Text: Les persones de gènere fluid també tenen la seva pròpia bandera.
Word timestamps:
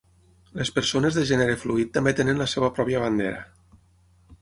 Les 0.61 0.71
persones 0.77 1.19
de 1.19 1.25
gènere 1.33 1.59
fluid 1.65 1.93
també 1.99 2.17
tenen 2.23 2.43
la 2.45 2.51
seva 2.57 2.73
pròpia 2.79 3.07
bandera. 3.07 3.49